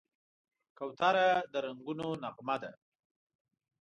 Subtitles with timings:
[0.77, 2.71] کوتره د رنګونو نغمه ده.